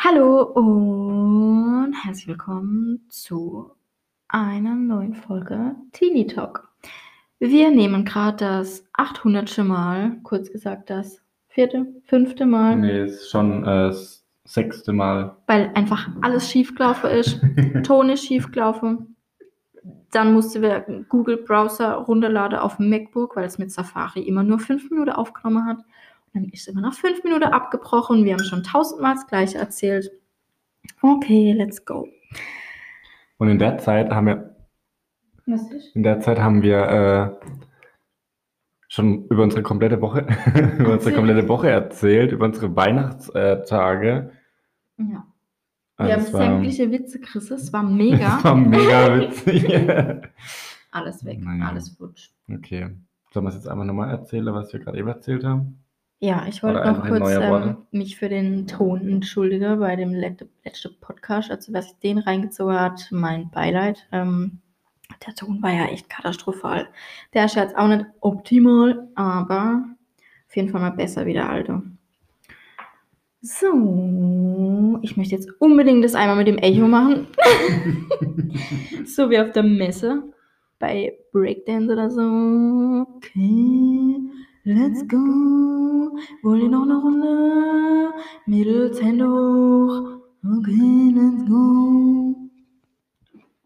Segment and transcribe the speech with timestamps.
[0.00, 3.72] Hallo und herzlich willkommen zu
[4.28, 6.68] einer neuen Folge Teenie Talk.
[7.40, 9.58] Wir nehmen gerade das 800.
[9.64, 15.36] Mal, kurz gesagt das vierte, fünfte Mal, Nee, ist schon äh, das sechste Mal.
[15.48, 17.40] weil einfach alles schiefgelaufen ist.
[17.82, 19.16] Ton ist schiefgelaufen.
[20.12, 24.60] Dann mussten wir Google Browser runterladen auf dem MacBook, weil es mit Safari immer nur
[24.60, 25.78] fünf Minuten aufgenommen hat.
[26.34, 28.24] Dann ist immer nach fünf Minuten abgebrochen.
[28.24, 30.10] Wir haben schon tausendmal das Gleiche erzählt.
[31.02, 32.06] Okay, let's go.
[33.38, 34.56] Und in der Zeit haben wir,
[35.46, 35.94] Was ist?
[35.96, 36.78] in der Zeit haben wir
[37.40, 37.46] äh,
[38.88, 40.20] schon über unsere komplette Woche,
[40.54, 41.16] über unsere Erzählt.
[41.16, 44.32] komplette Woche erzählt, über unsere Weihnachtstage.
[44.98, 45.26] Ja.
[45.96, 46.24] Also Wir haben
[46.62, 47.54] sämtliche Witze gerissen.
[47.56, 48.36] Es war mega.
[48.38, 49.68] Es war mega witzig.
[50.90, 51.68] alles weg, Naja.
[51.68, 52.30] alles futsch.
[52.52, 52.90] okay.
[53.32, 55.84] Sollen wir es jetzt einfach nochmal erzählen, was wir gerade eben erzählt haben?
[56.20, 60.48] Ja, ich wollte Oder noch kurz ähm, mich für den Ton entschuldigen bei dem letzten
[60.64, 61.50] letzte Podcast.
[61.50, 64.06] Also, wer sich den reingezogen hat, mein Beileid.
[64.10, 64.60] Ähm,
[65.24, 66.88] der Ton war ja echt katastrophal.
[67.34, 69.84] Der ist jetzt auch nicht optimal, aber
[70.48, 71.82] auf jeden Fall mal besser wie der alte.
[73.40, 77.28] So, ich möchte jetzt unbedingt das einmal mit dem Echo machen.
[79.06, 80.24] so wie auf der Messe
[80.80, 83.06] bei Breakdance oder so.
[83.16, 84.17] Okay,
[84.74, 85.16] let's go.
[86.42, 88.12] Wollt ihr noch eine Runde?
[88.46, 90.20] Mädels, Hände hoch.
[90.44, 92.34] Okay, let's go.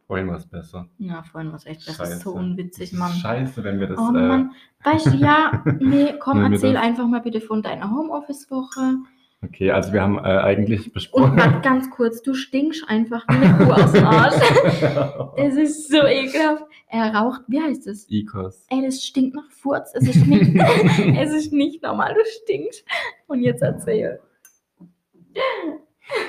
[0.06, 0.88] Vorhin war es besser.
[0.98, 2.12] Ja, vorhin war es echt, das Scheiße.
[2.14, 3.12] ist so unwitzig, Das Mann.
[3.12, 3.98] Scheiße, wenn wir das.
[3.98, 4.50] Oh äh, Mann,
[4.84, 8.96] weißt du, ja, nee, komm, erzähl das- einfach mal bitte von deiner Homeoffice-Woche.
[9.44, 11.36] Okay, also wir haben äh, eigentlich Und besprochen.
[11.36, 14.34] warte ganz kurz, du stinkst einfach wie eine Kuh aus dem Arsch.
[15.36, 16.64] Es ist so ekelhaft.
[16.88, 18.08] Er raucht, wie heißt es?
[18.10, 18.66] Icos.
[18.70, 19.92] Ey, das stinkt nach Furz.
[19.94, 20.54] Es ist nicht,
[21.18, 22.84] es ist nicht normal, du stinkst.
[23.26, 24.20] Und jetzt erzähl.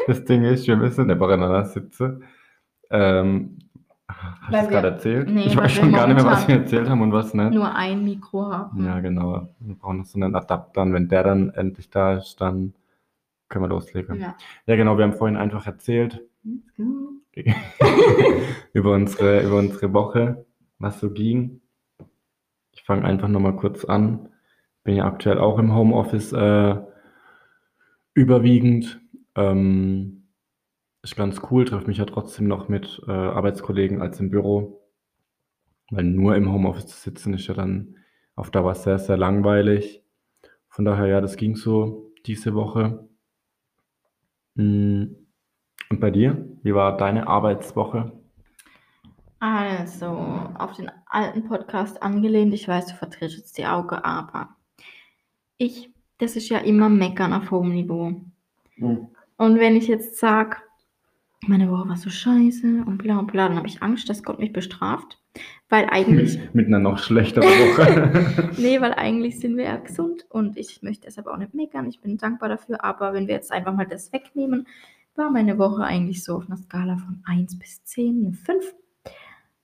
[0.07, 2.23] Das Ding ist, wir müssen nebeneinander sitzen.
[2.89, 3.57] Ähm,
[4.07, 5.29] hast du es gerade erzählt?
[5.29, 7.51] nee, ich weiß schon gar nicht mehr, was wir erzählt haben und was nicht.
[7.53, 8.85] Nur ein Mikro haben.
[8.85, 9.49] Ja, genau.
[9.59, 10.81] Wir brauchen noch so einen Adapter.
[10.81, 12.73] Und wenn der dann endlich da ist, dann
[13.53, 14.19] können wir loslegen.
[14.19, 14.75] Ja, Ja.
[14.75, 14.97] genau.
[14.97, 16.21] Wir haben vorhin einfach erzählt
[16.75, 17.13] go.
[18.73, 20.45] über, unsere, über unsere Woche,
[20.79, 21.61] was so ging.
[22.71, 24.29] Ich fange einfach nochmal kurz an.
[24.83, 26.75] Bin ja aktuell auch im Homeoffice äh,
[28.13, 28.99] überwiegend.
[29.35, 30.23] Ähm,
[31.01, 34.81] ist ganz cool, treffe mich ja trotzdem noch mit äh, Arbeitskollegen als im Büro.
[35.91, 37.97] Weil nur im Homeoffice zu sitzen ist ja dann
[38.35, 40.03] auf Dauer sehr, sehr langweilig.
[40.69, 43.07] Von daher, ja, das ging so diese Woche.
[44.55, 45.15] Mm,
[45.89, 46.47] Und bei dir?
[46.63, 48.13] Wie war deine Arbeitswoche?
[49.39, 52.53] Also, auf den alten Podcast angelehnt.
[52.53, 54.55] Ich weiß, du vertrittst jetzt die Augen, aber
[55.57, 58.21] ich, das ist ja immer Meckern auf hohem Niveau.
[59.37, 60.57] Und wenn ich jetzt sage,
[61.47, 64.53] meine Woche war so scheiße und bla bla, dann habe ich Angst, dass Gott mich
[64.53, 65.19] bestraft.
[65.69, 68.51] Weil eigentlich, Mit einer noch schlechteren Woche.
[68.57, 71.87] nee, weil eigentlich sind wir ja gesund und ich möchte deshalb auch nicht meckern.
[71.87, 74.67] Ich bin dankbar dafür, aber wenn wir jetzt einfach mal das wegnehmen,
[75.15, 78.75] war meine Woche eigentlich so auf einer Skala von 1 bis 10, eine 5.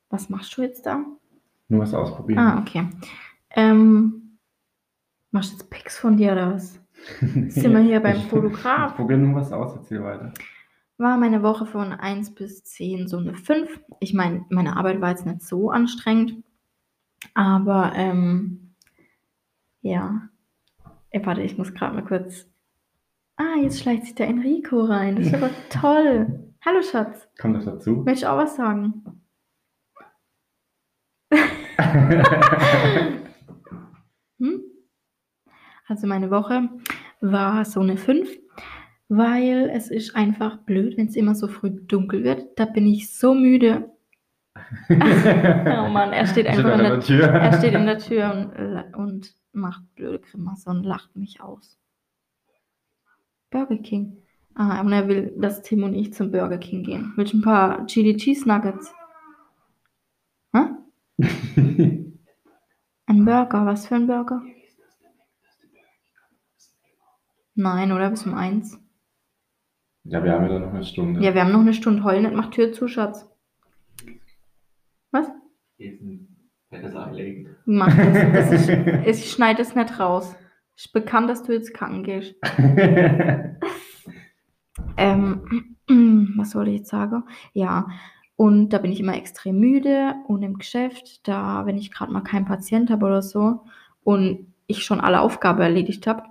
[0.10, 1.06] Was machst du jetzt da?
[1.68, 2.40] Nur was ausprobieren.
[2.40, 2.88] Ah, okay.
[3.52, 4.38] Ähm,
[5.32, 6.80] machst du jetzt Pics von dir oder was?
[7.20, 8.92] Sind wir hier beim Fotograf?
[8.92, 10.34] Ich probiere nur was aus, erzähl weiter.
[11.00, 13.80] War meine Woche von 1 bis 10 so eine 5.
[14.02, 16.44] Ich meine, meine Arbeit war jetzt nicht so anstrengend,
[17.34, 18.76] aber ähm,
[19.82, 20.28] ja.
[21.12, 22.46] Ey, warte, ich muss gerade mal kurz.
[23.38, 25.16] Ah, jetzt schleicht sich der Enrico rein.
[25.16, 26.54] Das ist aber toll.
[26.66, 27.92] Hallo Schatz, Kommt das dazu?
[28.04, 29.24] möchtest du auch was sagen?
[34.42, 34.64] Hm?
[35.88, 36.70] Also meine Woche
[37.20, 38.30] war so eine 5,
[39.10, 42.58] weil es ist einfach blöd, wenn es immer so früh dunkel wird.
[42.58, 43.92] Da bin ich so müde.
[44.90, 44.94] oh
[45.90, 47.28] Mann, er steht einfach in der, Tür.
[47.28, 51.80] er steht in der Tür und, äh, und macht blöde Grimasse und lacht mich aus.
[53.50, 54.18] Burger King.
[54.54, 57.14] Ah, und er will, dass Tim und ich zum Burger King gehen.
[57.16, 58.94] Willst du ein paar Chili Cheese Nuggets?
[60.54, 60.66] Hä?
[63.06, 64.44] Ein Burger, was für ein Burger?
[67.56, 68.12] Nein, oder?
[68.12, 68.80] Bis um eins.
[70.10, 71.22] Ja, wir haben ja dann noch eine Stunde.
[71.22, 72.04] Ja, wir haben noch eine Stunde.
[72.04, 73.30] Heul nicht, mach Tür zu, Schatz.
[75.12, 75.28] Was?
[75.78, 77.56] Hätte sein legen.
[77.66, 78.14] Mach das.
[78.34, 78.70] das
[79.06, 80.36] ist, ich schneide es nicht raus.
[80.76, 82.36] Ist bekannt, dass du jetzt kacken gehst.
[84.98, 85.76] Ähm,
[86.38, 87.24] was soll ich jetzt sagen?
[87.54, 87.88] Ja,
[88.36, 92.22] und da bin ich immer extrem müde und im Geschäft, da, wenn ich gerade mal
[92.22, 93.62] keinen Patient habe oder so
[94.04, 96.24] und ich schon alle Aufgaben erledigt habe,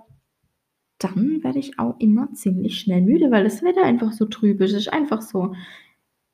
[0.99, 4.71] dann werde ich auch immer ziemlich schnell müde, weil das Wetter einfach so trüb ist.
[4.73, 5.55] Es ist einfach so,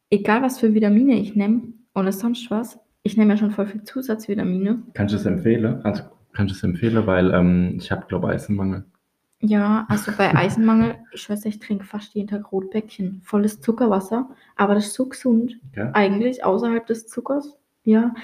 [0.09, 3.83] egal was für Vitamine ich nehme oder sonst was, ich nehme ja schon voll viel
[3.83, 4.81] Zusatzvitamine.
[4.93, 5.81] Kannst du es empfehlen?
[5.83, 6.03] Also,
[6.33, 8.83] kannst du es empfehlen, weil ähm, ich habe, glaube ich, Eisenmangel.
[9.41, 14.73] Ja, also bei Eisenmangel, ich weiß, ich trinke fast jeden Tag Rotbäckchen, volles Zuckerwasser, aber
[14.73, 15.91] das ist so gesund, Ja?
[15.93, 17.55] eigentlich, außerhalb des Zuckers.
[17.83, 18.15] Ja,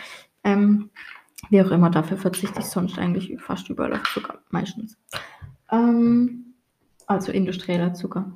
[0.44, 0.89] ähm,
[1.51, 4.97] wie auch immer, dafür verzichte ich sonst eigentlich fast überall auf Zucker, meistens.
[5.71, 6.53] Ähm,
[7.07, 8.31] also industrieller Zucker.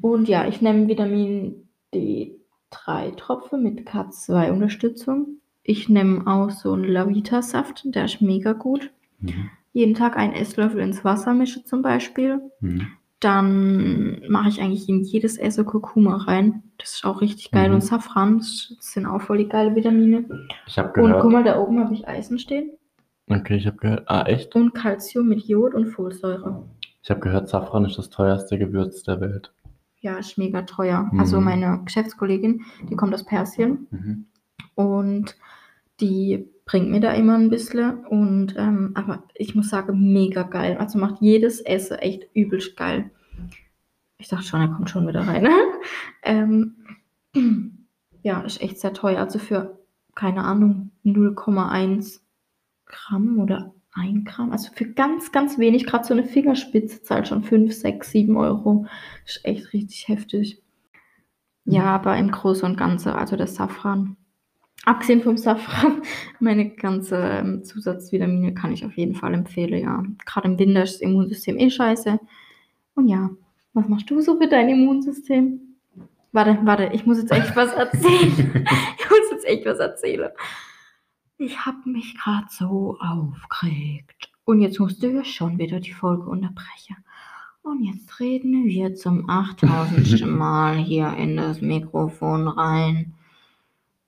[0.00, 5.38] Und ja, ich nehme Vitamin D3 Tropfen mit K2 Unterstützung.
[5.62, 8.90] Ich nehme auch so einen Lavita-Saft, der ist mega gut.
[9.20, 9.50] Mhm.
[9.72, 12.40] Jeden Tag einen Esslöffel ins Wasser mische zum Beispiel.
[12.60, 12.88] Mhm.
[13.20, 16.64] Dann mache ich eigentlich in jedes Essen Kurkuma rein.
[16.78, 17.68] Das ist auch richtig geil.
[17.68, 17.76] Mhm.
[17.76, 20.24] Und Safran, das sind auch voll die geile Vitamine.
[20.66, 21.22] Ich habe Und gehört.
[21.22, 22.72] guck mal, da oben habe ich Eisen stehen.
[23.40, 24.04] Okay, ich habe gehört.
[24.08, 24.54] Ah, echt?
[24.54, 26.64] Und Calcium mit Jod und Folsäure.
[27.02, 29.52] Ich habe gehört, Safran ist das teuerste Gewürz der Welt.
[30.00, 31.08] Ja, ist mega teuer.
[31.12, 31.20] Mhm.
[31.20, 34.26] Also meine Geschäftskollegin, die kommt aus Persien Mhm.
[34.74, 35.36] und
[36.00, 38.04] die bringt mir da immer ein bisschen.
[38.06, 40.76] Und ähm, aber ich muss sagen, mega geil.
[40.78, 43.10] Also macht jedes Essen echt übelst geil.
[44.18, 45.48] Ich dachte schon, er kommt schon wieder rein.
[46.22, 46.76] ähm,
[48.22, 49.18] ja, ist echt sehr teuer.
[49.20, 49.78] Also für,
[50.14, 52.20] keine Ahnung, 0,1
[52.92, 54.52] Gramm oder 1 Gramm.
[54.52, 58.86] Also für ganz, ganz wenig, gerade so eine Fingerspitze zahlt schon 5, 6, 7 Euro.
[59.26, 60.62] Ist echt richtig heftig.
[61.64, 64.16] Ja, aber im Großen und Ganzen, also das Safran.
[64.84, 66.02] Abgesehen vom Safran,
[66.40, 70.02] meine ganze ähm, Zusatzvitamine kann ich auf jeden Fall empfehlen, ja.
[70.26, 72.18] Gerade im Winter ist das Immunsystem eh scheiße.
[72.94, 73.30] Und ja,
[73.74, 75.60] was machst du so für dein Immunsystem?
[76.32, 78.66] Warte, warte, ich muss jetzt echt was erzählen.
[78.98, 80.30] ich muss jetzt echt was erzählen.
[81.38, 84.30] Ich habe mich gerade so aufgeregt.
[84.44, 86.96] Und jetzt musst du ja schon wieder die Folge unterbrechen.
[87.62, 90.26] Und jetzt reden wir zum 8000.
[90.26, 93.14] Mal hier in das Mikrofon rein.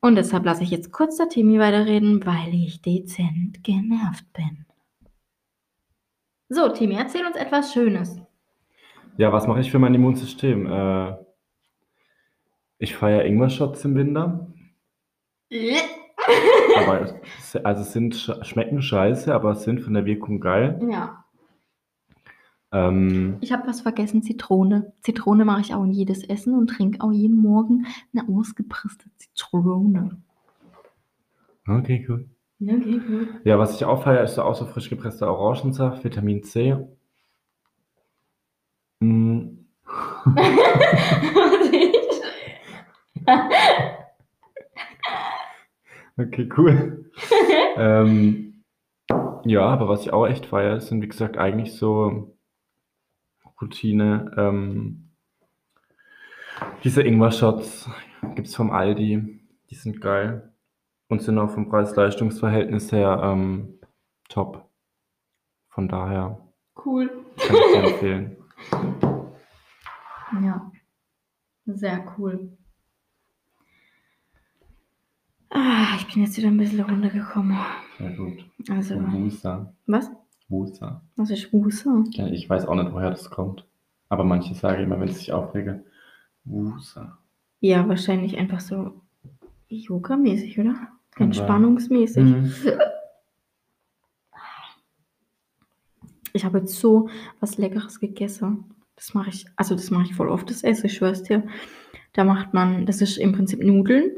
[0.01, 4.67] Und deshalb lasse ich jetzt kurz der Timmy weiterreden, weil ich dezent genervt bin.
[6.49, 8.21] So, Timmy, erzähl uns etwas Schönes.
[9.17, 10.67] Ja, was mache ich für mein Immunsystem?
[10.67, 11.17] Äh,
[12.79, 14.53] ich feiere Ingwer-Shots im Winter.
[16.77, 20.81] Aber es, also es sind, sch- schmecken scheiße, aber sind von der Wirkung geil.
[20.91, 21.25] Ja,
[22.73, 24.93] Ähm, ich habe was vergessen, Zitrone.
[25.01, 30.21] Zitrone mache ich auch in jedes Essen und trinke auch jeden Morgen eine ausgepresste Zitrone.
[31.69, 32.29] okay, cool.
[32.61, 33.29] Okay, gut.
[33.45, 36.77] Ja, was ich auch feiere, ist so auch so frisch gepresster Orangensaft, Vitamin C.
[39.01, 39.59] Mm,
[46.17, 47.11] okay, cool.
[47.77, 48.65] ähm,
[49.45, 52.37] ja, aber was ich auch echt feiere, sind wie gesagt eigentlich so
[53.61, 54.33] Routine.
[54.37, 55.11] Ähm,
[56.83, 57.91] diese Ingwer-Shots
[58.35, 59.41] gibt es vom Aldi.
[59.71, 60.53] Die sind geil
[61.09, 63.81] und sind auch vom Preis-Leistungs-Verhältnis her ähm,
[64.29, 64.71] top.
[65.69, 66.41] Von daher
[66.85, 67.11] cool.
[67.37, 68.37] kann ich dir empfehlen.
[70.43, 70.73] Ja,
[71.67, 72.57] sehr cool.
[75.51, 77.59] Ah, bin jetzt wieder ein bisschen runtergekommen.
[77.99, 78.45] Sehr gut.
[78.71, 79.75] Also, Wusa.
[79.87, 80.11] was?
[80.49, 81.03] Wusa.
[81.17, 82.05] Was ist Wusa?
[82.11, 83.67] Ja, ich weiß auch nicht, woher das kommt.
[84.09, 85.85] Aber manche sagen immer, wenn sie sich aufregen,
[86.45, 87.19] Wusa.
[87.61, 89.01] Ja, wahrscheinlich einfach so
[89.69, 90.89] Yoga-mäßig, oder?
[91.17, 92.25] Entspannungsmäßig.
[92.25, 92.53] Mhm.
[96.33, 97.09] Ich habe jetzt so
[97.41, 98.65] was Leckeres gegessen.
[98.97, 101.45] Das mache ich, also das mache ich voll oft, das esse ich, schwör's dir.
[102.13, 104.11] Da macht man, das ist im Prinzip Nudeln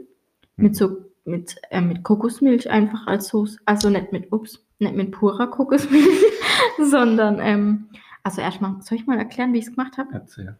[0.57, 3.59] mit so, mit, äh, mit Kokosmilch einfach als Soße.
[3.65, 6.25] Also nicht mit, ups, nicht mit purer Kokosmilch,
[6.83, 7.89] sondern, ähm,
[8.23, 10.15] also erstmal, soll ich mal erklären, wie ich es gemacht habe?
[10.15, 10.57] Erzähl.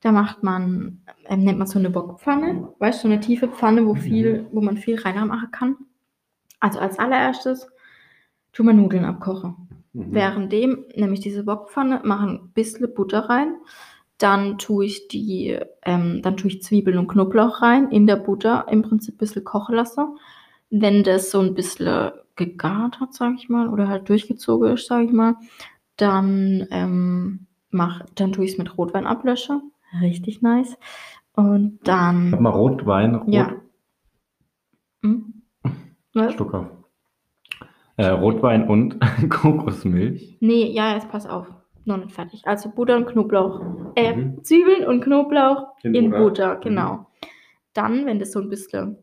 [0.00, 3.86] Da macht man, ähm, nennt man so eine Bockpfanne, weißt du, so eine tiefe Pfanne,
[3.86, 5.76] wo viel, wo man viel reinmachen kann.
[6.58, 7.68] Also als allererstes
[8.52, 9.68] tun wir Nudeln abkochen.
[9.92, 10.14] Mhm.
[10.14, 13.56] Währenddem nehme ich diese Bockpfanne, mache ein bisschen Butter rein,
[14.22, 18.66] dann tue ich die, ähm, dann tue ich Zwiebeln und Knoblauch rein, in der Butter
[18.70, 20.18] im Prinzip ein bisschen kochen lassen.
[20.70, 25.04] Wenn das so ein bisschen gegart hat, sage ich mal, oder halt durchgezogen ist, sage
[25.04, 25.36] ich mal,
[25.96, 29.72] dann ähm, mach, dann tue ich es mit Rotwein ablöschen.
[30.00, 30.78] Richtig nice.
[31.34, 33.52] Und dann, mal Rotwein, Rot, ja.
[35.02, 35.42] Hm?
[36.14, 36.66] Auf.
[37.96, 38.98] Äh, Rotwein und
[39.30, 40.38] Kokosmilch.
[40.40, 41.46] Nee, ja, jetzt pass auf.
[41.84, 42.42] Noch nicht fertig.
[42.46, 43.60] Also Butter und Knoblauch.
[43.96, 44.44] Äh, Mhm.
[44.44, 46.22] Zwiebeln und Knoblauch In in, Butter.
[46.22, 46.60] Butter, Mhm.
[46.60, 47.06] genau.
[47.74, 48.98] Dann, wenn das so ein bisschen,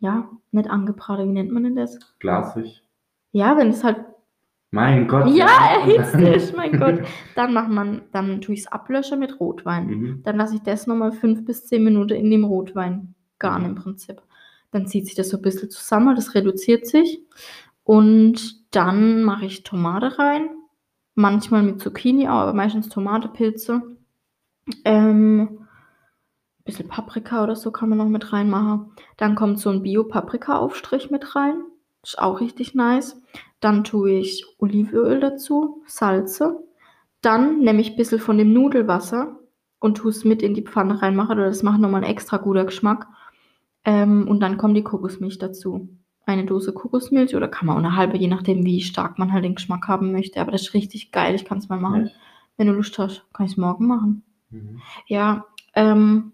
[0.00, 1.98] ja, nicht angebraten, wie nennt man denn das?
[2.18, 2.82] Glasig.
[3.32, 4.04] Ja, wenn es halt
[4.70, 5.28] Mein Gott.
[5.34, 5.46] Ja,
[5.80, 7.00] erhitzt dich, mein Gott.
[7.34, 9.86] Dann macht man, dann tue ich es ablöschen mit Rotwein.
[9.86, 10.22] Mhm.
[10.24, 13.68] Dann lasse ich das nochmal fünf bis zehn Minuten in dem Rotwein garen Mhm.
[13.70, 14.20] im Prinzip.
[14.70, 17.22] Dann zieht sich das so ein bisschen zusammen, das reduziert sich.
[17.82, 20.50] Und dann mache ich Tomate rein.
[21.18, 23.82] Manchmal mit Zucchini aber meistens Tomate, Pilze.
[24.84, 25.66] Ähm,
[26.60, 28.92] ein bisschen Paprika oder so kann man noch mit reinmachen.
[29.16, 31.56] Dann kommt so ein Bio-Paprika-Aufstrich mit rein.
[32.04, 33.20] Ist auch richtig nice.
[33.58, 36.62] Dann tue ich Olivenöl dazu, Salze.
[37.20, 39.40] Dann nehme ich ein bisschen von dem Nudelwasser
[39.80, 41.36] und tue es mit in die Pfanne reinmachen.
[41.36, 43.08] Das macht nochmal einen extra guter Geschmack.
[43.84, 45.88] Ähm, und dann kommt die Kokosmilch dazu.
[46.28, 49.44] Eine Dose Kokosmilch oder kann man auch eine halbe, je nachdem, wie stark man halt
[49.44, 50.42] den Geschmack haben möchte.
[50.42, 51.34] Aber das ist richtig geil.
[51.34, 52.06] Ich kann es mal machen.
[52.06, 52.12] Ja.
[52.58, 54.22] Wenn du Lust hast, kann ich es morgen machen.
[54.50, 54.82] Mhm.
[55.06, 56.32] Ja, ähm,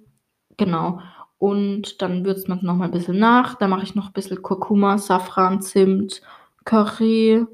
[0.56, 1.00] genau.
[1.38, 3.54] Und dann würzt man es nochmal ein bisschen nach.
[3.54, 6.22] Da mache ich noch ein bisschen Kurkuma, Safran, Zimt,
[6.64, 7.46] Curry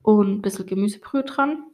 [0.00, 1.64] und ein bisschen Gemüsebrühe dran.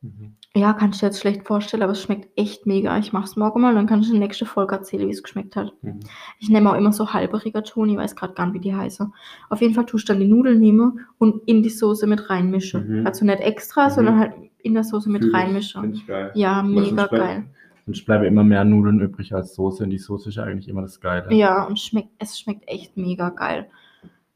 [0.00, 0.36] Mhm.
[0.56, 2.98] Ja, kann ich dir jetzt schlecht vorstellen, aber es schmeckt echt mega.
[2.98, 5.22] Ich mache es morgen mal, dann kann ich in der nächsten Folge erzählen, wie es
[5.22, 5.72] geschmeckt hat.
[5.82, 6.00] Mhm.
[6.40, 9.14] Ich nehme auch immer so halbe Rigatoni, weiß gerade gar nicht, wie die heißen.
[9.48, 12.80] Auf jeden Fall tue ich dann die Nudeln nehmen und in die Soße mit reinmische.
[12.80, 13.06] Mhm.
[13.06, 13.90] Also nicht extra, Mhm.
[13.92, 15.36] sondern halt in der Soße mit Fühl ich.
[15.36, 15.80] reinmische.
[15.80, 16.32] Finde ich geil.
[16.34, 17.44] Ja, mega bleib- geil.
[17.86, 19.84] Sonst bleiben immer mehr Nudeln übrig als Soße.
[19.84, 21.32] Und die Soße ist ja eigentlich immer das Geile.
[21.32, 23.68] Ja, und schmeckt, es schmeckt echt mega geil.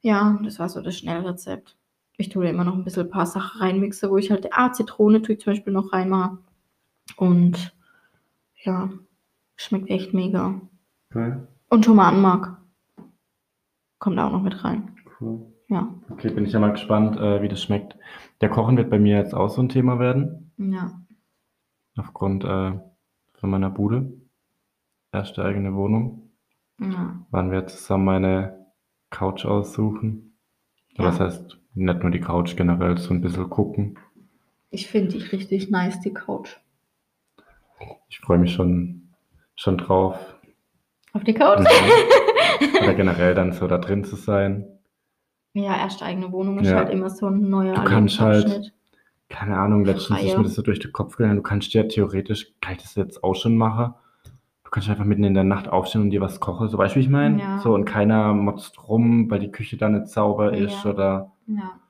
[0.00, 1.76] Ja, das war so das Schnellrezept.
[2.16, 4.72] Ich tue da immer noch ein bisschen ein paar Sachen reinmixe, wo ich halt, ah,
[4.72, 6.38] Zitrone tue ich zum Beispiel noch reinmache.
[7.16, 7.76] Und
[8.62, 8.90] ja,
[9.56, 10.60] schmeckt echt mega.
[11.10, 11.46] Geil.
[11.70, 12.56] Und Tomatenmark
[13.98, 14.96] kommt auch noch mit rein.
[15.20, 15.46] Cool.
[15.68, 17.96] Ja, Okay, bin ich ja mal gespannt, äh, wie das schmeckt.
[18.40, 20.52] Der Kochen wird bei mir jetzt auch so ein Thema werden.
[20.56, 21.00] ja,
[21.96, 22.78] Aufgrund äh,
[23.34, 24.12] von meiner Bude.
[25.12, 26.30] Erste eigene Wohnung.
[26.80, 27.24] ja.
[27.30, 28.66] Waren wir zusammen meine
[29.10, 30.36] Couch aussuchen.
[30.96, 31.04] Ja.
[31.04, 33.98] Was heißt, nicht nur die Couch, generell so ein bisschen gucken.
[34.70, 36.56] Ich finde die richtig nice, die Couch.
[38.08, 39.08] Ich freue mich schon,
[39.56, 40.16] schon drauf.
[41.12, 41.60] Auf die Couch?
[42.82, 44.66] Oder generell dann so da drin zu sein.
[45.52, 46.76] Ja, erste eigene Wohnung ist Ja.
[46.78, 48.72] halt immer so ein neuer Du kannst halt-.
[49.28, 50.38] Keine Ahnung, letztens ist Freier.
[50.38, 51.36] mir das so durch den Kopf gegangen.
[51.36, 53.94] Du kannst ja theoretisch, kann ich das jetzt auch schon machen?
[54.64, 56.68] Du kannst einfach mitten in der Nacht aufstehen und dir was kochen.
[56.68, 57.40] So, weißt du, wie ich meine?
[57.40, 57.58] Ja.
[57.58, 60.90] So, und keiner motzt rum, weil die Küche da nicht sauber ist Ja.
[60.90, 61.30] oder.
[61.46, 61.80] Ja.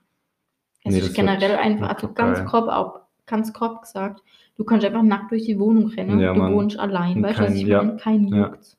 [0.84, 2.46] Es Nee, ist generell einfach, also ganz geil.
[2.46, 4.23] grob, auch, ganz grob gesagt,
[4.56, 6.20] du kannst einfach nackt durch die Wohnung rennen.
[6.20, 6.52] Ja, du Mann.
[6.54, 7.96] wohnst allein, Und weißt du, ich ja, meine?
[7.96, 8.37] Kein ja.
[8.49, 8.76] juckt.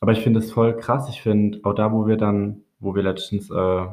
[0.00, 1.08] Aber ich finde es voll krass.
[1.10, 3.86] Ich finde, auch da, wo wir dann, wo wir letztens äh,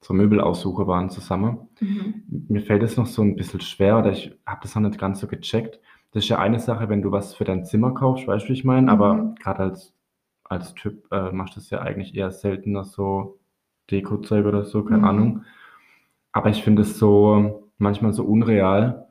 [0.00, 2.24] zur Möbelaussuche waren zusammen, Mhm.
[2.48, 5.20] mir fällt es noch so ein bisschen schwer oder ich habe das noch nicht ganz
[5.20, 5.80] so gecheckt.
[6.12, 8.52] Das ist ja eine Sache, wenn du was für dein Zimmer kaufst, weißt du, wie
[8.54, 8.90] ich meine?
[8.92, 9.34] Aber Mhm.
[9.36, 9.94] gerade als,
[10.44, 13.38] als Typ äh, machst du das ja eigentlich eher seltener so
[13.90, 15.04] Deko-Zeug oder so, keine Mhm.
[15.04, 15.44] Ahnung.
[16.32, 19.08] Aber ich finde es so manchmal so unreal,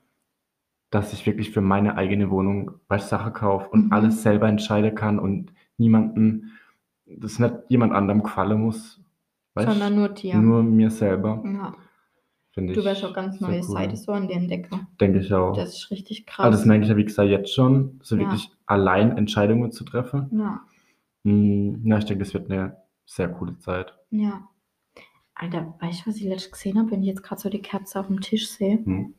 [0.90, 3.94] dass ich wirklich für meine eigene Wohnung bei Sache kaufe und Mhm.
[3.94, 6.52] alles selber entscheiden kann und niemanden,
[7.06, 9.02] das nicht jemand anderem gefallen muss.
[9.56, 10.36] Weißt Sondern nur dir.
[10.36, 11.74] Nur mir selber, ja.
[12.52, 12.74] finde.
[12.74, 13.64] Du wirst auch ganz neue cool.
[13.64, 14.88] Seite so an dir entdecken.
[15.00, 15.56] Denke ich auch.
[15.56, 16.46] Das ist richtig krass.
[16.46, 18.22] Aber das merke ich ja, wie gesagt, jetzt schon, so Ja.
[18.22, 20.30] wirklich allein Entscheidungen zu treffen.
[20.32, 20.62] ja,
[21.26, 23.94] Hm, Ja, ich denke, das wird eine sehr coole Zeit.
[24.12, 24.48] ja.
[25.36, 28.00] Alter, weißt du, was ich letztens gesehen habe, wenn ich jetzt gerade so die Kerze
[28.00, 28.80] auf dem Tisch sehe?
[28.84, 29.14] Hm.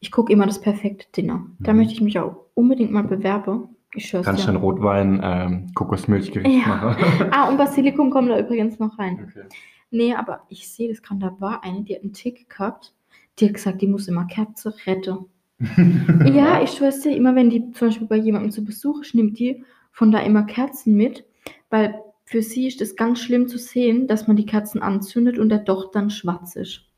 [0.00, 1.46] Ich gucke immer das perfekte Dinner.
[1.60, 1.78] Da Mhm.
[1.78, 3.68] möchte ich mich auch unbedingt mal bewerben.
[3.94, 6.68] Ich schwör's Kannst ein Rotwein, ähm, Kokosmilchgericht Ja.
[6.68, 6.96] machen?
[7.32, 9.26] Ah, und Basilikum kommt da übrigens noch rein.
[9.28, 9.44] okay.
[9.90, 12.94] Nee, aber ich sehe das gerade, da war eine, die hat einen Tick gehabt.
[13.38, 15.26] Die hat gesagt, die muss immer Kerze retten.
[16.34, 19.38] Ja, ich schwör's dir, immer wenn die zum Beispiel bei jemandem zu Besuch ist, nimmt
[19.38, 21.24] die von da immer Kerzen mit,
[21.70, 21.94] weil
[22.32, 25.58] für sie ist es ganz schlimm zu sehen, dass man die Kerzen anzündet und der
[25.58, 26.88] Docht dann schwarz ist.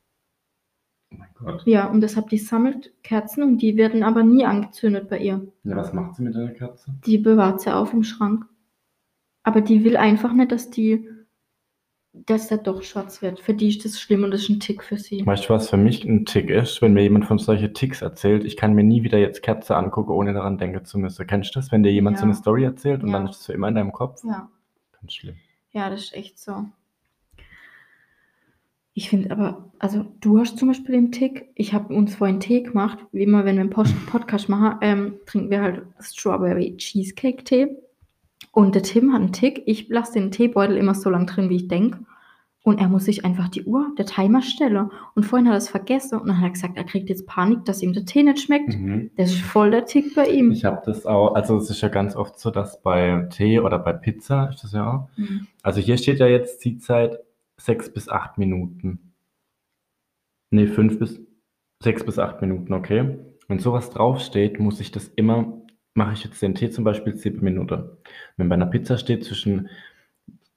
[1.12, 1.62] Oh mein Gott.
[1.66, 5.46] Ja, und deshalb die sammelt Kerzen und die werden aber nie angezündet bei ihr.
[5.64, 6.94] Ja, was macht sie mit deiner Katze?
[7.04, 8.46] Die bewahrt sie auf im Schrank.
[9.42, 11.08] Aber die will einfach nicht, dass die,
[12.12, 13.40] dass der Docht schwarz wird.
[13.40, 15.26] Für die ist das schlimm und das ist ein Tick für sie.
[15.26, 18.44] Weißt du, was für mich ein Tick ist, wenn mir jemand von solchen Ticks erzählt?
[18.44, 21.26] Ich kann mir nie wieder jetzt Kerze angucken, ohne daran denken zu müssen.
[21.26, 22.26] Kennst du das, wenn dir jemand so Ja.
[22.28, 23.18] eine Story erzählt und Ja.
[23.18, 24.22] dann ist es für immer in deinem Kopf?
[24.24, 24.48] Ja.
[25.04, 25.36] Ganz schlimm.
[25.72, 26.64] Ja, das ist echt so.
[28.94, 32.62] Ich finde aber, also du hast zum Beispiel den Tick, ich habe uns vorhin Tee
[32.62, 37.44] gemacht, wie immer, wenn wir einen Post Podcast machen, ähm, trinken wir halt Strawberry Cheesecake
[37.44, 37.76] Tee.
[38.52, 41.56] Und der Tim hat einen Tick, ich lasse den Teebeutel immer so lang drin, wie
[41.56, 41.98] ich denke.
[42.66, 44.90] Und er muss sich einfach die Uhr, der Timer stellen.
[45.14, 47.66] Und vorhin hat er es vergessen und dann hat er gesagt, er kriegt jetzt Panik,
[47.66, 48.78] dass ihm der Tee nicht schmeckt.
[48.78, 49.10] Mhm.
[49.18, 50.50] Das ist voll der Tick bei ihm.
[50.50, 53.78] Ich habe das auch, also es ist ja ganz oft so, dass bei Tee oder
[53.78, 55.08] bei Pizza ist das ja auch.
[55.18, 55.46] Mhm.
[55.62, 57.18] Also hier steht ja jetzt Ziehzeit
[57.58, 59.12] sechs bis acht Minuten.
[60.50, 61.20] Nee, fünf bis
[61.82, 63.18] sechs bis acht Minuten, okay.
[63.46, 65.60] Wenn sowas draufsteht, muss ich das immer,
[65.92, 67.90] mache ich jetzt den Tee zum Beispiel sieben Minuten.
[68.38, 69.68] Wenn bei einer Pizza steht zwischen,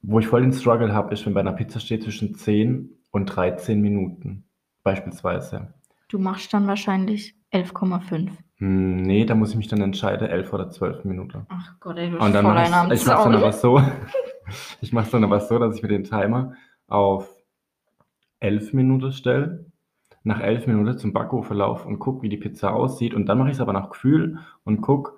[0.02, 3.26] wo ich voll den Struggle habe, ist, wenn bei einer Pizza steht zwischen 10 und
[3.26, 4.46] 13 Minuten,
[4.84, 5.74] beispielsweise.
[6.08, 8.30] Du machst dann wahrscheinlich 11,5.
[8.58, 11.46] Hm, nee, da muss ich mich dann entscheiden, 11 oder 12 Minuten.
[11.50, 13.82] Ach Gott, ey, du bist voll einer ich, ich mache dann aber so,
[14.82, 16.54] ich mache dann aber so, dass ich mir den Timer
[16.88, 17.36] auf
[18.40, 19.66] 11 Minuten stelle,
[20.24, 23.50] nach 11 Minuten zum Backofen laufe und gucke, wie die Pizza aussieht und dann mache
[23.50, 25.17] ich es aber nach Gefühl und gucke,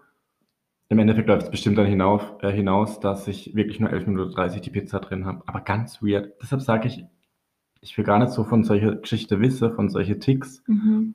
[0.89, 4.31] im Endeffekt läuft es bestimmt dann hinauf, äh, hinaus, dass ich wirklich nur 11 Minuten
[4.31, 5.43] 30 die Pizza drin habe.
[5.45, 6.33] Aber ganz weird.
[6.41, 7.05] Deshalb sage ich,
[7.81, 10.63] ich will gar nicht so von solcher Geschichte wissen, von solchen Ticks.
[10.67, 11.13] Mhm.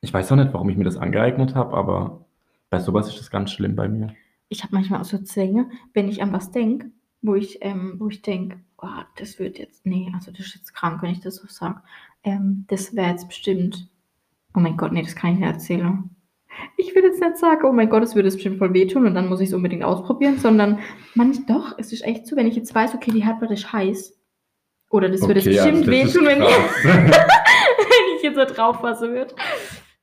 [0.00, 2.26] Ich weiß auch nicht, warum ich mir das angeeignet habe, aber
[2.70, 4.14] bei sowas ist das ganz schlimm bei mir.
[4.48, 6.90] Ich habe manchmal auch so Zwänge, wenn ich an was denke,
[7.22, 10.74] wo ich, ähm, wo ich denke, oh, das wird jetzt, nee, also das ist jetzt
[10.74, 11.82] krank, wenn ich das so sage.
[12.24, 13.88] Ähm, das wäre jetzt bestimmt,
[14.54, 16.10] oh mein Gott, nee, das kann ich nicht erzählen.
[16.76, 19.14] Ich will jetzt nicht sagen, oh mein Gott, es würde es bestimmt voll wehtun und
[19.14, 20.78] dann muss ich es unbedingt ausprobieren, sondern
[21.14, 24.18] manch doch, es ist echt so, wenn ich jetzt weiß, okay, die Herdplatte ist heiß
[24.90, 26.40] oder das würde es Okay, also bestimmt ist wehtun, wenn,
[26.82, 29.34] wenn ich jetzt da drauf fasse wird,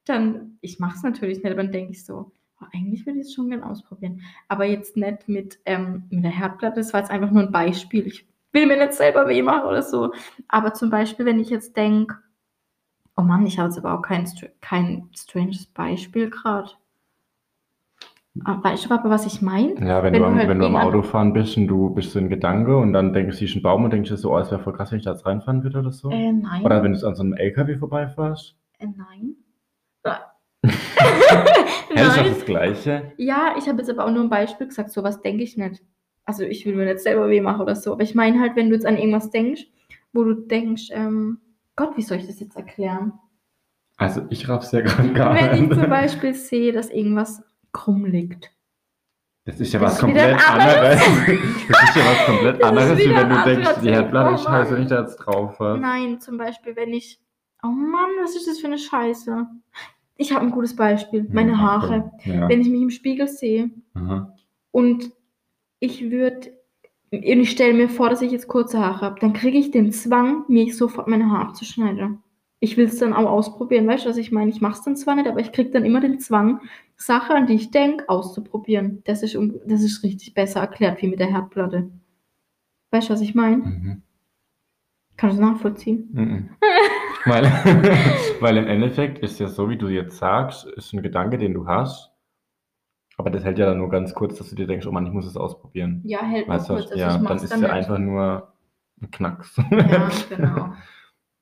[0.06, 2.32] dann, ich mache es natürlich nicht, aber dann denke ich so,
[2.62, 4.22] oh, eigentlich würde ich es schon gerne ausprobieren.
[4.48, 8.06] Aber jetzt nicht mit, ähm, mit der Herdplatte, das war jetzt einfach nur ein Beispiel.
[8.08, 10.14] Ich will mir nicht selber weh machen oder so.
[10.48, 12.18] Aber zum Beispiel, wenn ich jetzt denke,
[13.18, 14.28] oh Mann, ich habe jetzt aber auch kein,
[14.62, 16.72] kein stranges Beispiel gerade.
[18.44, 19.76] Aber Weißt du aber, was ich meine?
[19.86, 22.12] Ja, wenn, Wenn du, am, halt wenn du am jemand- Autofahren bist und du bist
[22.12, 24.52] so in Gedanke und dann denkst du, einen Baum und denkst dir so, oh, es
[24.52, 26.10] wäre voll krass, wenn ich da jetzt reinfahren würde oder so.
[26.12, 26.64] Äh, nein.
[26.66, 28.56] Oder wenn du an so einem LKW vorbeifährst.
[28.80, 29.36] Äh, nein.
[31.88, 32.34] Hey, das ist doch nein.
[32.34, 33.14] das Gleiche.
[33.18, 35.82] Ja, ich habe jetzt aber auch nur ein Beispiel gesagt, sowas denke ich nicht.
[36.26, 37.94] Also ich will mir nicht selber weh machen oder so.
[37.94, 39.68] Aber ich meine halt, wenn du jetzt an irgendwas denkst,
[40.12, 41.40] wo du denkst, ähm,
[41.76, 43.14] Gott, wie soll ich das jetzt erklären?
[43.98, 45.74] Also ich raff's ja gerade gar Wenn ich nicht.
[45.80, 48.52] zum Beispiel sehe, dass irgendwas krumm liegt.
[49.46, 51.02] Das ist ja Das was ist komplett anderes.
[51.70, 54.78] Das ist ja was komplett anderes, wie wenn du denkst, die Herdplatte ist Oh scheiße,
[54.80, 55.80] ich da jetzt drauf was.
[55.80, 57.20] Nein, zum Beispiel, wenn ich.
[57.64, 59.46] Oh Mann, was ist das für eine Scheiße?
[60.18, 61.28] Ich habe ein gutes Beispiel.
[61.32, 62.12] Meine Haare.
[62.24, 62.48] Ja.
[62.50, 64.34] Wenn ich mich im Spiegel sehe Aha.
[64.72, 65.12] und
[65.80, 66.54] ich würde.
[67.18, 69.92] Und ich stelle mir vor, dass ich jetzt kurze Haare habe, dann kriege ich den
[69.92, 72.22] Zwang, mir sofort meine Haare abzuschneiden.
[72.60, 74.50] Ich will es dann auch ausprobieren, weißt du, was ich meine?
[74.50, 76.62] Ich mache es dann zwar nicht, aber ich kriege dann immer den Zwang,
[76.96, 79.02] Sachen, an die ich denke, auszuprobieren.
[79.06, 81.90] Das ist, das ist richtig besser erklärt, wie mit der Herdplatte.
[82.92, 83.58] Weißt du, was ich meine?
[83.58, 84.02] Mhm.
[85.18, 86.10] Kannst du nachvollziehen?
[86.14, 86.50] Mhm.
[87.26, 87.44] weil,
[88.40, 91.68] weil im Endeffekt ist ja so, wie du jetzt sagst, ist ein Gedanke, den du
[91.68, 92.15] hast.
[93.18, 95.14] Aber das hält ja dann nur ganz kurz, dass du dir denkst, oh Mann, ich
[95.14, 96.02] muss es ausprobieren.
[96.04, 96.92] Ja, hält mal Weißt du, kurz.
[96.92, 98.54] Also ja, ich dann ist dann ja einfach nur
[99.02, 99.56] ein Knacks.
[99.72, 100.74] Ja, genau.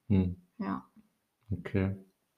[0.09, 0.83] Hm, Ja.
[1.51, 1.95] okay.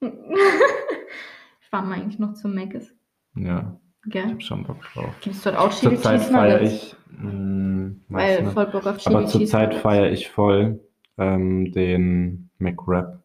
[1.70, 2.94] Fahren wir eigentlich noch zum Meckes,
[3.34, 4.30] Ja, ich gell?
[4.30, 5.12] hab schon Bock drauf.
[5.20, 8.52] Gibt es dort auch Chili Zurzeit feiere ich, mh, weiß Weil nicht.
[8.54, 10.80] voll Bock auf Chili aber zurzeit feiere ich voll
[11.18, 13.20] ähm, den McWrap.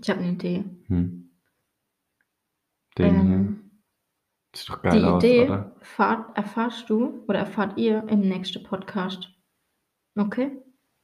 [0.00, 0.64] Ich habe eine Idee.
[0.86, 1.28] Hm.
[2.98, 3.34] Den hier.
[3.34, 3.61] Ähm,
[4.54, 5.72] Sieht doch die geil aus, Idee oder?
[5.80, 9.28] erfahrt, erfahrst du oder erfahrt ihr im nächsten Podcast.
[10.16, 10.52] Okay?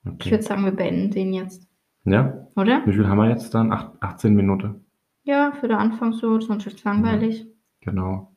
[0.04, 0.30] Ich Okay.
[0.32, 1.66] würde sagen, wir beenden den jetzt.
[2.04, 2.82] Ja, Oder?
[2.86, 3.72] wie viel haben wir jetzt dann?
[3.72, 4.84] Acht, 18 Minuten.
[5.24, 7.46] Ja, für den Anfang so, sonst ist es langweilig.
[7.80, 8.32] Genau.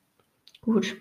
[0.61, 0.97] Gut.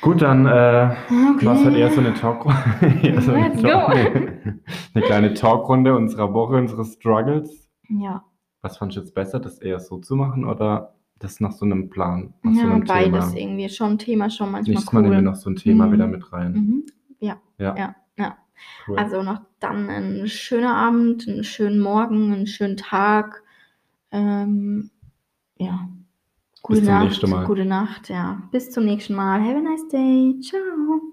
[0.00, 0.94] Gut, dann äh,
[1.34, 1.44] Okay.
[1.46, 3.20] war es halt eher so eine Talkrunde.
[3.20, 3.92] so eine, Let's Talk go.
[4.94, 7.68] eine kleine Talkrunde unserer Woche, unseres Struggles.
[7.88, 8.24] Ja,
[8.62, 11.90] Was fandest du jetzt besser, das eher so zu machen oder das nach so einem
[11.90, 13.36] Plan, nach so ja einem beides Thema?
[13.40, 13.68] irgendwie.
[13.68, 15.08] Schon ein Thema, schon manchmal Nächstes Mal cool.
[15.10, 15.92] nehmen wir noch so ein Thema Mhm.
[15.92, 16.52] wieder mit rein.
[16.52, 16.86] Mhm.
[17.20, 18.36] Ja, Ja, ja, ja.
[18.86, 18.98] cool.
[18.98, 23.42] Also noch dann ein schöner Abend, einen schönen Morgen, einen schönen Tag.
[24.12, 24.90] Ähm,
[25.58, 25.88] ja.
[26.62, 27.46] Gute Bis zum Nacht, nächsten Mal.
[27.46, 28.42] Gute Nacht, ja.
[28.52, 29.40] Bis zum nächsten Mal.
[29.40, 30.38] Have a nice day.
[30.40, 31.07] Ciao.